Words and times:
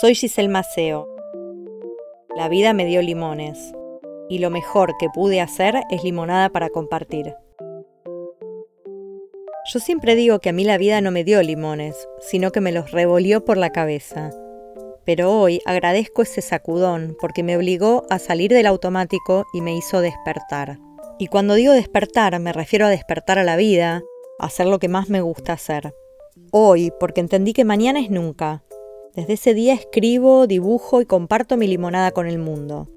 Soy 0.00 0.14
Giselle 0.14 0.48
Maceo. 0.48 1.08
La 2.36 2.48
vida 2.48 2.72
me 2.72 2.84
dio 2.84 3.02
limones 3.02 3.72
y 4.28 4.38
lo 4.38 4.50
mejor 4.50 4.94
que 4.98 5.08
pude 5.12 5.40
hacer 5.40 5.74
es 5.90 6.04
limonada 6.04 6.50
para 6.50 6.68
compartir. 6.68 7.34
Yo 9.72 9.80
siempre 9.80 10.14
digo 10.14 10.38
que 10.38 10.50
a 10.50 10.52
mí 10.52 10.64
la 10.64 10.78
vida 10.78 11.00
no 11.00 11.10
me 11.10 11.24
dio 11.24 11.42
limones, 11.42 12.08
sino 12.20 12.52
que 12.52 12.60
me 12.60 12.72
los 12.72 12.90
revolvió 12.92 13.44
por 13.44 13.56
la 13.56 13.70
cabeza. 13.70 14.30
Pero 15.04 15.32
hoy 15.32 15.60
agradezco 15.66 16.22
ese 16.22 16.42
sacudón 16.42 17.16
porque 17.20 17.42
me 17.42 17.56
obligó 17.56 18.04
a 18.08 18.18
salir 18.18 18.52
del 18.52 18.66
automático 18.66 19.46
y 19.52 19.62
me 19.62 19.74
hizo 19.74 20.00
despertar. 20.00 20.78
Y 21.18 21.26
cuando 21.26 21.54
digo 21.54 21.72
despertar 21.72 22.38
me 22.38 22.52
refiero 22.52 22.86
a 22.86 22.90
despertar 22.90 23.38
a 23.38 23.44
la 23.44 23.56
vida, 23.56 24.02
hacer 24.38 24.66
lo 24.66 24.78
que 24.78 24.88
más 24.88 25.08
me 25.08 25.20
gusta 25.20 25.52
hacer. 25.52 25.94
Hoy, 26.50 26.92
porque 26.98 27.20
entendí 27.20 27.52
que 27.52 27.64
mañana 27.64 28.00
es 28.00 28.10
nunca. 28.10 28.62
Desde 29.14 29.34
ese 29.34 29.54
día 29.54 29.74
escribo, 29.74 30.46
dibujo 30.46 31.00
y 31.00 31.06
comparto 31.06 31.56
mi 31.56 31.66
limonada 31.66 32.12
con 32.12 32.26
el 32.26 32.38
mundo. 32.38 32.88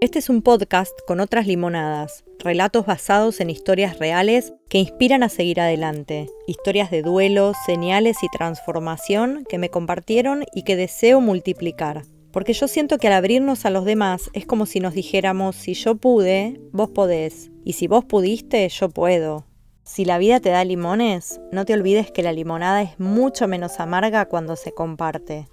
Este 0.00 0.18
es 0.18 0.28
un 0.28 0.42
podcast 0.42 0.92
con 1.06 1.20
otras 1.20 1.46
limonadas, 1.46 2.24
relatos 2.40 2.86
basados 2.86 3.40
en 3.40 3.50
historias 3.50 4.00
reales 4.00 4.52
que 4.68 4.78
inspiran 4.78 5.22
a 5.22 5.28
seguir 5.28 5.60
adelante, 5.60 6.28
historias 6.48 6.90
de 6.90 7.02
duelo, 7.02 7.52
señales 7.66 8.16
y 8.24 8.28
transformación 8.36 9.44
que 9.48 9.58
me 9.58 9.68
compartieron 9.68 10.44
y 10.52 10.64
que 10.64 10.74
deseo 10.74 11.20
multiplicar. 11.20 12.02
Porque 12.32 12.52
yo 12.52 12.66
siento 12.66 12.98
que 12.98 13.06
al 13.06 13.12
abrirnos 13.12 13.64
a 13.64 13.70
los 13.70 13.84
demás 13.84 14.28
es 14.32 14.44
como 14.44 14.66
si 14.66 14.80
nos 14.80 14.94
dijéramos, 14.94 15.54
si 15.54 15.74
yo 15.74 15.94
pude, 15.94 16.60
vos 16.72 16.90
podés, 16.90 17.52
y 17.64 17.74
si 17.74 17.86
vos 17.86 18.04
pudiste, 18.04 18.68
yo 18.68 18.88
puedo. 18.88 19.46
Si 19.94 20.06
la 20.06 20.16
vida 20.16 20.40
te 20.40 20.48
da 20.48 20.64
limones, 20.64 21.38
no 21.52 21.66
te 21.66 21.74
olvides 21.74 22.10
que 22.10 22.22
la 22.22 22.32
limonada 22.32 22.80
es 22.80 22.98
mucho 22.98 23.46
menos 23.46 23.78
amarga 23.78 24.24
cuando 24.24 24.56
se 24.56 24.72
comparte. 24.72 25.50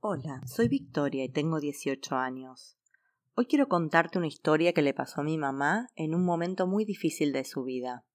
Hola, 0.00 0.40
soy 0.46 0.68
Victoria 0.68 1.22
y 1.24 1.28
tengo 1.28 1.60
18 1.60 2.16
años. 2.16 2.78
Hoy 3.34 3.44
quiero 3.44 3.68
contarte 3.68 4.16
una 4.16 4.26
historia 4.26 4.72
que 4.72 4.80
le 4.80 4.94
pasó 4.94 5.20
a 5.20 5.24
mi 5.24 5.36
mamá 5.36 5.88
en 5.96 6.14
un 6.14 6.24
momento 6.24 6.66
muy 6.66 6.86
difícil 6.86 7.34
de 7.34 7.44
su 7.44 7.62
vida. 7.62 8.06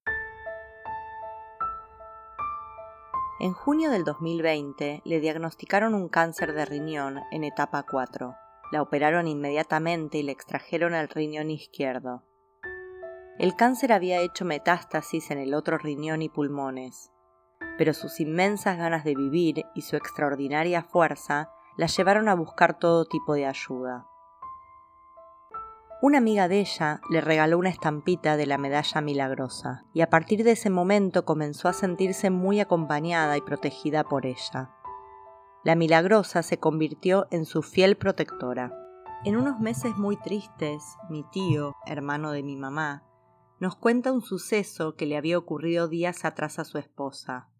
En 3.38 3.52
junio 3.52 3.92
del 3.92 4.02
2020 4.02 5.02
le 5.04 5.20
diagnosticaron 5.20 5.94
un 5.94 6.08
cáncer 6.08 6.52
de 6.52 6.64
riñón 6.64 7.20
en 7.30 7.44
etapa 7.44 7.84
4. 7.88 8.34
La 8.70 8.82
operaron 8.82 9.26
inmediatamente 9.28 10.18
y 10.18 10.22
le 10.22 10.32
extrajeron 10.32 10.94
el 10.94 11.08
riñón 11.08 11.50
izquierdo. 11.50 12.22
El 13.38 13.54
cáncer 13.54 13.92
había 13.92 14.20
hecho 14.20 14.44
metástasis 14.44 15.30
en 15.30 15.38
el 15.38 15.54
otro 15.54 15.78
riñón 15.78 16.22
y 16.22 16.28
pulmones, 16.28 17.12
pero 17.78 17.94
sus 17.94 18.20
inmensas 18.20 18.76
ganas 18.76 19.04
de 19.04 19.14
vivir 19.14 19.64
y 19.74 19.82
su 19.82 19.96
extraordinaria 19.96 20.82
fuerza 20.82 21.50
la 21.76 21.86
llevaron 21.86 22.28
a 22.28 22.34
buscar 22.34 22.78
todo 22.78 23.04
tipo 23.04 23.34
de 23.34 23.46
ayuda. 23.46 24.06
Una 26.00 26.18
amiga 26.18 26.46
de 26.46 26.60
ella 26.60 27.00
le 27.10 27.20
regaló 27.20 27.58
una 27.58 27.70
estampita 27.70 28.36
de 28.36 28.46
la 28.46 28.58
medalla 28.58 29.00
milagrosa, 29.00 29.84
y 29.92 30.00
a 30.00 30.10
partir 30.10 30.44
de 30.44 30.52
ese 30.52 30.70
momento 30.70 31.24
comenzó 31.24 31.68
a 31.68 31.72
sentirse 31.72 32.30
muy 32.30 32.60
acompañada 32.60 33.36
y 33.36 33.40
protegida 33.40 34.04
por 34.04 34.26
ella. 34.26 34.70
La 35.68 35.74
milagrosa 35.74 36.42
se 36.42 36.58
convirtió 36.58 37.26
en 37.30 37.44
su 37.44 37.60
fiel 37.60 37.98
protectora. 37.98 38.72
En 39.26 39.36
unos 39.36 39.60
meses 39.60 39.98
muy 39.98 40.16
tristes, 40.16 40.82
mi 41.10 41.24
tío, 41.30 41.74
hermano 41.84 42.32
de 42.32 42.42
mi 42.42 42.56
mamá, 42.56 43.04
nos 43.60 43.76
cuenta 43.76 44.10
un 44.10 44.22
suceso 44.22 44.96
que 44.96 45.04
le 45.04 45.18
había 45.18 45.36
ocurrido 45.36 45.86
días 45.86 46.24
atrás 46.24 46.58
a 46.58 46.64
su 46.64 46.78
esposa. 46.78 47.50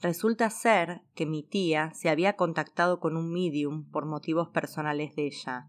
Resulta 0.00 0.50
ser 0.50 1.02
que 1.14 1.26
mi 1.26 1.44
tía 1.44 1.94
se 1.94 2.08
había 2.08 2.34
contactado 2.34 2.98
con 2.98 3.16
un 3.16 3.32
medium 3.32 3.88
por 3.92 4.04
motivos 4.04 4.48
personales 4.48 5.14
de 5.14 5.26
ella. 5.26 5.68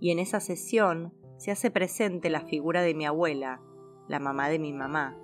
Y 0.00 0.12
en 0.12 0.18
esa 0.18 0.40
sesión 0.40 1.12
se 1.36 1.50
hace 1.50 1.70
presente 1.70 2.30
la 2.30 2.40
figura 2.40 2.80
de 2.80 2.94
mi 2.94 3.04
abuela, 3.04 3.60
la 4.08 4.18
mamá 4.18 4.48
de 4.48 4.58
mi 4.58 4.72
mamá, 4.72 5.16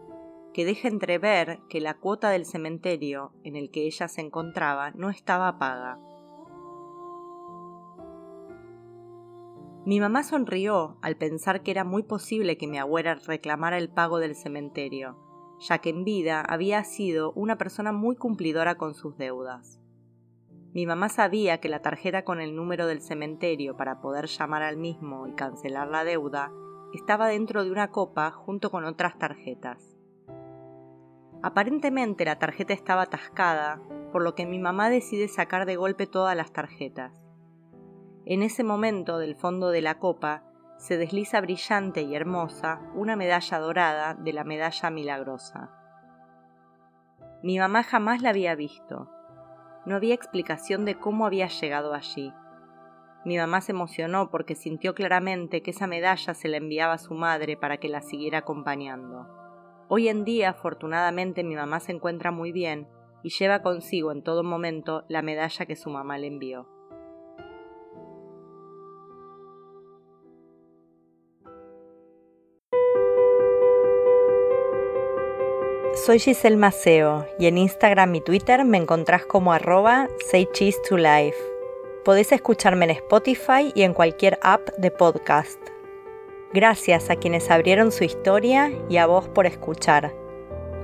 que 0.52 0.64
deja 0.64 0.88
entrever 0.88 1.60
que 1.68 1.80
la 1.80 1.94
cuota 1.94 2.30
del 2.30 2.44
cementerio 2.44 3.32
en 3.44 3.56
el 3.56 3.70
que 3.70 3.86
ella 3.86 4.08
se 4.08 4.20
encontraba 4.20 4.90
no 4.92 5.10
estaba 5.10 5.58
paga. 5.58 5.98
Mi 9.84 9.98
mamá 9.98 10.22
sonrió 10.22 10.96
al 11.02 11.16
pensar 11.16 11.62
que 11.62 11.72
era 11.72 11.84
muy 11.84 12.04
posible 12.04 12.56
que 12.56 12.68
mi 12.68 12.78
abuela 12.78 13.16
reclamara 13.16 13.78
el 13.78 13.88
pago 13.88 14.18
del 14.18 14.36
cementerio, 14.36 15.16
ya 15.58 15.78
que 15.78 15.90
en 15.90 16.04
vida 16.04 16.40
había 16.40 16.84
sido 16.84 17.32
una 17.32 17.58
persona 17.58 17.90
muy 17.90 18.14
cumplidora 18.14 18.76
con 18.76 18.94
sus 18.94 19.16
deudas. 19.16 19.80
Mi 20.72 20.86
mamá 20.86 21.08
sabía 21.08 21.58
que 21.58 21.68
la 21.68 21.82
tarjeta 21.82 22.24
con 22.24 22.40
el 22.40 22.54
número 22.54 22.86
del 22.86 23.02
cementerio 23.02 23.76
para 23.76 24.00
poder 24.00 24.26
llamar 24.26 24.62
al 24.62 24.76
mismo 24.76 25.26
y 25.26 25.32
cancelar 25.32 25.88
la 25.88 26.04
deuda 26.04 26.52
estaba 26.92 27.28
dentro 27.28 27.64
de 27.64 27.70
una 27.70 27.90
copa 27.90 28.30
junto 28.30 28.70
con 28.70 28.84
otras 28.84 29.18
tarjetas. 29.18 29.96
Aparentemente 31.42 32.24
la 32.24 32.38
tarjeta 32.38 32.72
estaba 32.72 33.02
atascada, 33.02 33.80
por 34.12 34.22
lo 34.22 34.34
que 34.34 34.46
mi 34.46 34.58
mamá 34.58 34.90
decide 34.90 35.26
sacar 35.28 35.66
de 35.66 35.76
golpe 35.76 36.06
todas 36.06 36.36
las 36.36 36.52
tarjetas. 36.52 37.20
En 38.24 38.42
ese 38.42 38.62
momento, 38.62 39.18
del 39.18 39.34
fondo 39.34 39.70
de 39.70 39.82
la 39.82 39.98
copa, 39.98 40.44
se 40.76 40.96
desliza 40.96 41.40
brillante 41.40 42.02
y 42.02 42.14
hermosa 42.14 42.80
una 42.94 43.16
medalla 43.16 43.58
dorada 43.58 44.14
de 44.14 44.32
la 44.32 44.44
medalla 44.44 44.90
milagrosa. 44.90 45.70
Mi 47.42 47.58
mamá 47.58 47.82
jamás 47.82 48.22
la 48.22 48.30
había 48.30 48.54
visto. 48.54 49.10
No 49.84 49.96
había 49.96 50.14
explicación 50.14 50.84
de 50.84 50.96
cómo 50.96 51.26
había 51.26 51.48
llegado 51.48 51.92
allí. 51.92 52.32
Mi 53.24 53.36
mamá 53.36 53.60
se 53.60 53.72
emocionó 53.72 54.30
porque 54.30 54.56
sintió 54.56 54.94
claramente 54.94 55.62
que 55.62 55.70
esa 55.70 55.86
medalla 55.86 56.34
se 56.34 56.48
la 56.48 56.56
enviaba 56.56 56.94
a 56.94 56.98
su 56.98 57.14
madre 57.14 57.56
para 57.56 57.76
que 57.76 57.88
la 57.88 58.02
siguiera 58.02 58.38
acompañando. 58.38 59.28
Hoy 59.88 60.08
en 60.08 60.24
día, 60.24 60.50
afortunadamente, 60.50 61.44
mi 61.44 61.54
mamá 61.54 61.78
se 61.78 61.92
encuentra 61.92 62.32
muy 62.32 62.50
bien 62.50 62.88
y 63.22 63.30
lleva 63.30 63.62
consigo 63.62 64.10
en 64.10 64.22
todo 64.22 64.42
momento 64.42 65.04
la 65.08 65.22
medalla 65.22 65.66
que 65.66 65.76
su 65.76 65.90
mamá 65.90 66.18
le 66.18 66.26
envió. 66.26 66.66
Soy 75.94 76.18
Giselle 76.18 76.56
Maceo 76.56 77.26
y 77.38 77.46
en 77.46 77.58
Instagram 77.58 78.14
y 78.16 78.20
Twitter 78.22 78.64
me 78.64 78.78
encontrás 78.78 79.24
como 79.26 79.52
arroba 79.52 80.08
say 80.30 80.48
cheese 80.52 80.80
to 80.88 80.96
life. 80.96 81.51
Podés 82.04 82.32
escucharme 82.32 82.86
en 82.86 82.90
Spotify 82.90 83.70
y 83.76 83.82
en 83.82 83.94
cualquier 83.94 84.36
app 84.42 84.68
de 84.76 84.90
podcast. 84.90 85.60
Gracias 86.52 87.10
a 87.10 87.16
quienes 87.16 87.48
abrieron 87.48 87.92
su 87.92 88.02
historia 88.02 88.72
y 88.88 88.96
a 88.96 89.06
vos 89.06 89.28
por 89.28 89.46
escuchar. 89.46 90.12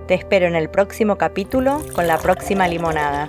Te 0.06 0.14
espero 0.14 0.46
en 0.46 0.54
el 0.54 0.70
próximo 0.70 1.18
capítulo 1.18 1.82
con 1.92 2.06
la 2.06 2.18
próxima 2.18 2.68
limonada. 2.68 3.28